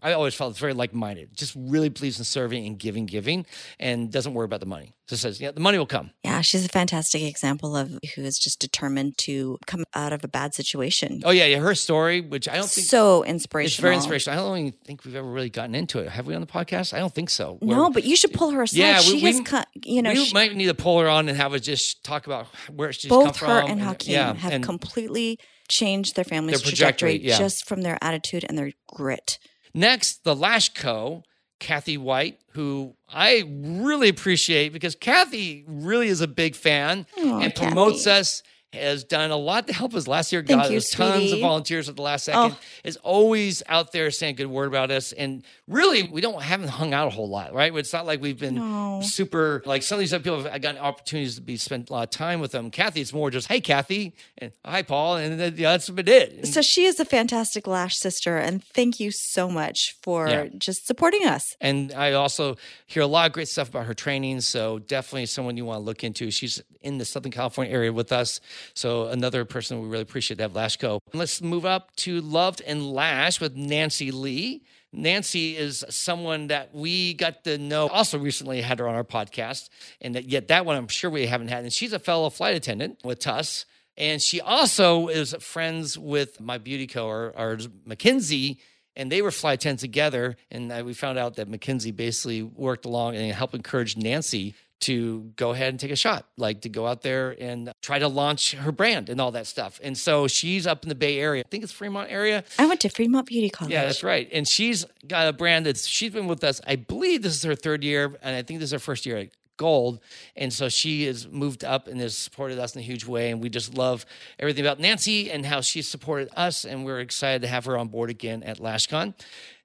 [0.04, 1.36] I always felt it's very like-minded.
[1.36, 3.46] Just really believes in serving and giving, giving,
[3.80, 4.94] and doesn't worry about the money.
[5.08, 6.12] Just says, yeah, the money will come.
[6.24, 10.28] Yeah, she's a fantastic example of who is just determined to come out of a
[10.28, 11.22] bad situation.
[11.26, 11.58] Oh yeah, yeah.
[11.58, 13.66] Her story, which I don't think so inspirational.
[13.66, 14.38] it's very inspirational.
[14.40, 16.10] I don't even think we've ever really gotten into it.
[16.10, 16.94] Have we on the podcast?
[16.94, 17.58] I don't think so.
[17.62, 18.78] No, but you should pull her aside.
[18.78, 21.10] Yeah, we- she we- has, co- you know, we she- might need to pull her
[21.10, 23.50] on and have her just talk about where she's come both from.
[23.50, 27.38] her and Hakeem yeah, have and completely changed their family's Their trajectory, trajectory yeah.
[27.40, 29.40] just from their attitude and their grit.
[29.74, 31.24] Next, the Lash Co.
[31.60, 38.06] Kathy White, who I really appreciate because Kathy really is a big fan and promotes
[38.06, 38.20] Kathy.
[38.20, 38.44] us.
[38.72, 40.08] Has done a lot to help us.
[40.08, 42.52] Last year, Thank got you, tons of volunteers at the last second.
[42.52, 42.60] Oh.
[42.84, 45.12] Is always out there saying a good word about us.
[45.12, 47.76] And really, we don't haven't hung out a whole lot, right?
[47.76, 49.02] It's not like we've been No.
[49.04, 52.04] super like some of these other people have gotten opportunities to be spent a lot
[52.04, 52.70] of time with them.
[52.70, 56.34] Kathy, it's more just hey Kathy and hi Paul, and then, yeah, that's about it.
[56.34, 60.46] And- So she is a fantastic Lash sister, and thank you so much for Yeah.
[60.56, 61.56] just supporting us.
[61.60, 62.56] And I also
[62.86, 64.42] hear a lot of great stuff about her training.
[64.42, 66.30] So definitely someone you want to look into.
[66.30, 68.40] She's in the Southern California area with us.
[68.74, 71.00] So another person we really appreciate to have Lashco.
[71.14, 74.64] Let's move up to Loved and Lash with Nancy Lee.
[74.92, 79.70] Nancy is someone that we got to know also recently had her on our podcast.
[80.02, 81.64] And that, yet that one I'm sure we haven't had.
[81.64, 83.66] And she's a fellow flight attendant with Tuss.
[83.98, 88.60] And she also is friends with my beauty co or, or Mackenzie
[88.96, 90.36] and they were flight attendants together.
[90.52, 95.32] And uh, we found out that Mackenzie basically worked along and helped encourage Nancy to
[95.36, 98.54] go ahead and take a shot, like to go out there and try to launch
[98.54, 99.80] her brand and all that stuff.
[99.84, 101.44] And so she's up in the Bay Area.
[101.46, 102.44] I think it's Fremont area.
[102.58, 103.74] I went to Fremont Beauty College.
[103.74, 104.30] Yeah, that's right.
[104.32, 106.62] And she's got a brand that's she's been with us.
[106.66, 109.18] I believe this is her third year, and I think this is her first year
[109.18, 110.00] at Gold.
[110.38, 113.30] And so she has moved up and has supported us in a huge way.
[113.30, 114.06] And we just love
[114.40, 116.64] everything about Nancy and how she's supported us.
[116.64, 119.14] And we're excited to have her on board again at LashCon.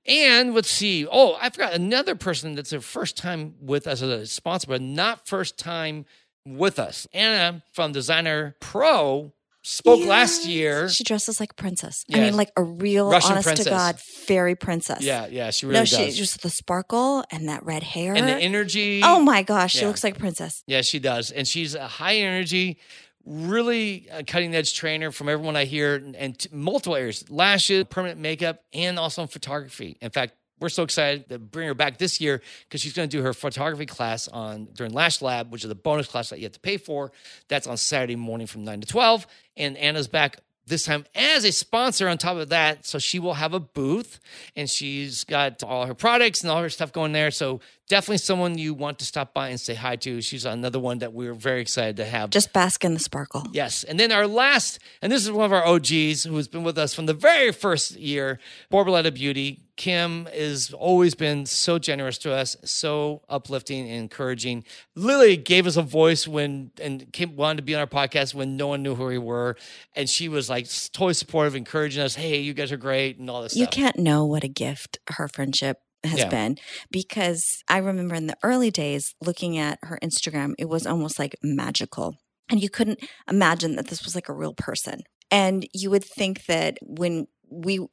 [0.07, 1.07] And let's see.
[1.11, 4.83] Oh, I forgot another person that's her first time with us as a sponsor, but
[4.83, 6.05] not first time
[6.47, 7.07] with us.
[7.12, 10.88] Anna from Designer Pro spoke last year.
[10.88, 12.05] She dresses like a princess.
[12.12, 13.64] I mean, like a real, Russian honest princess.
[13.64, 15.01] to God, fairy princess.
[15.01, 15.93] Yeah, yeah, she really does.
[15.93, 16.14] no, does.
[16.14, 18.14] she just the sparkle and that red hair.
[18.14, 19.01] and the energy.
[19.03, 20.62] oh my gosh, she looks like a princess.
[20.67, 21.31] Yeah, she does.
[21.31, 22.79] And she's a high energy,
[23.27, 27.85] really a cutting edge trainer from everyone I hear and, and t- multiple areas lashes,
[27.85, 29.97] permanent makeup, and also in photography.
[30.01, 33.16] In fact, we're so excited to bring her back this year because she's going to
[33.16, 36.45] do her photography class on during Lash Lab, which is a bonus class that you
[36.45, 37.12] have to pay for.
[37.49, 39.27] That's on Saturday morning from 9 to 12.
[39.57, 42.87] And Anna's back this time as a sponsor on top of that.
[42.87, 44.21] So she will have a booth
[44.57, 47.31] and she's got all her products and all her stuff going there.
[47.31, 50.21] So definitely someone you want to stop by and say hi to.
[50.21, 52.31] She's another one that we're very excited to have.
[52.31, 53.47] Just bask in the sparkle.
[53.53, 53.85] Yes.
[53.85, 56.95] And then our last, and this is one of our OGs who's been with us
[56.95, 58.39] from the very first year,
[58.73, 59.61] Borboleta Beauty.
[59.77, 64.64] Kim has always been so generous to us, so uplifting and encouraging.
[64.95, 68.57] Lily gave us a voice when, and Kim wanted to be on our podcast when
[68.57, 69.57] no one knew who we were.
[69.97, 73.43] And she was like totally supportive, encouraging us, hey, you guys are great, and all
[73.43, 73.75] this You stuff.
[73.75, 76.29] can't know what a gift her friendship has Yeah.
[76.29, 76.59] been
[76.91, 81.35] because I remember in the early days looking at her Instagram, it was almost like
[81.43, 82.16] magical.
[82.51, 85.01] And you couldn't imagine that this was like a real person.
[85.31, 87.86] And you would think that when we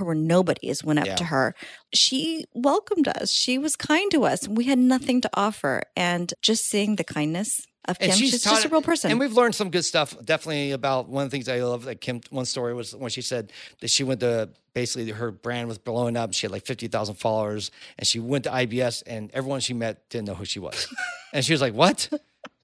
[0.00, 1.14] were nobodies went up Yeah.
[1.16, 1.54] to her,
[1.92, 3.30] she welcomed us.
[3.30, 4.48] She was kind to us.
[4.48, 5.82] We had nothing to offer.
[5.96, 9.10] And just seeing the kindness of Kim, she's, taught just a real person.
[9.10, 10.16] And we've learned some good stuff.
[10.24, 12.20] Definitely about one of the things I love that Kim.
[12.30, 16.16] One story was when she said that she went to basically her brand was blowing
[16.16, 16.32] up.
[16.32, 20.08] She had like fifty thousand followers, and she went to IBS, and everyone she met
[20.08, 20.86] didn't know who she was.
[21.34, 22.08] and she was like, "What?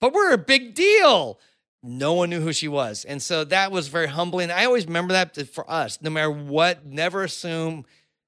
[0.00, 1.38] but we're a big deal."
[1.82, 4.50] No one knew who she was, and so that was very humbling.
[4.50, 5.98] I always remember that for us.
[6.02, 7.86] No matter what, never assume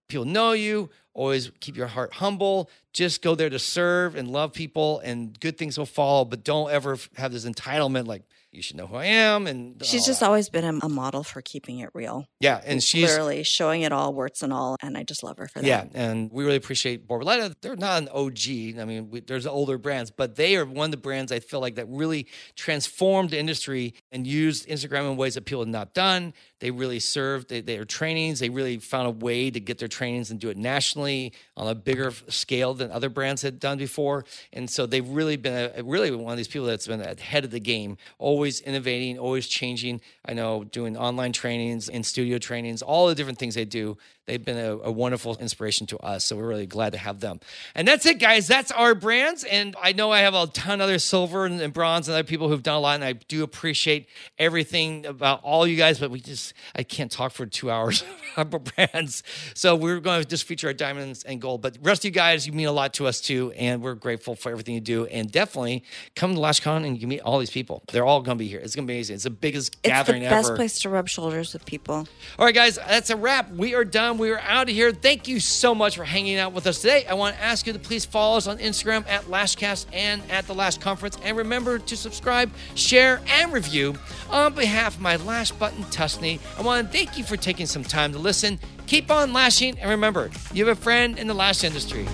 [0.09, 0.89] people know you.
[1.13, 2.71] Always keep your heart humble.
[2.95, 6.25] Just go there to serve and love people, and good things will follow.
[6.25, 8.23] But don't ever have this entitlement like
[8.53, 9.47] you should know who I am.
[9.47, 10.27] And she's just that.
[10.27, 12.27] always been a, a model for keeping it real.
[12.39, 14.77] yeah, and she's literally showing it all, warts and all.
[14.83, 15.67] And I just love her for that.
[15.67, 17.55] yeah, and we really appreciate Borboleta.
[17.63, 18.79] They're not an OG.
[18.79, 21.61] I mean, we, there's older brands, but they are one of the brands I feel
[21.61, 25.95] like that really transformed the industry and used Instagram in ways that people had not
[25.95, 26.35] done.
[26.63, 28.39] They really served they, their trainings.
[28.39, 31.75] They really found a way to get their trainings and do it nationally on a
[31.75, 34.25] bigger scale than other brands had done before.
[34.53, 37.45] And so they've really been a, really one of these people that's been at head
[37.45, 40.01] of the game, always innovating, always changing.
[40.25, 43.99] I know doing online trainings, in studio trainings, all the different things they do.
[44.27, 46.25] They've been a, a wonderful inspiration to us.
[46.25, 47.41] So we're really glad to have them.
[47.75, 48.47] And that's it, guys.
[48.47, 49.43] That's our brands.
[49.43, 52.23] And I know I have a ton of other silver and, and bronze and other
[52.23, 52.95] people who've done a lot.
[52.95, 54.09] And I do appreciate
[54.39, 58.05] everything about all you guys, but we just, I can't talk for two hours
[58.37, 59.25] about brands.
[59.55, 61.61] So we're going to just feature our diamonds and gold.
[61.63, 63.53] But the rest of you guys, you mean a lot to us too.
[63.57, 65.07] And we're grateful for everything you do.
[65.07, 65.83] And definitely
[66.15, 67.83] come to LashCon and you meet all these people.
[67.91, 68.61] They're all going to be here.
[68.61, 69.15] It's going to be amazing.
[69.15, 70.57] It's the biggest It's the gathering best ever.
[70.57, 72.07] place to rub shoulders with people.
[72.39, 73.51] All right, guys, that's a wrap.
[73.51, 74.12] We are done.
[74.19, 74.93] We are out of here.
[74.93, 77.07] Thank you so much for hanging out with us today.
[77.07, 80.47] I want to ask you to please follow us on Instagram at LashCast and at
[80.47, 81.19] the Lash Conference.
[81.25, 83.95] And remember to subscribe, share, and review.
[84.31, 87.85] On behalf of my Lash Button Tussanee, I want to thank you for taking some
[87.85, 88.59] time to listen.
[88.87, 92.07] Keep on lashing, and remember, you have a friend in the lash industry.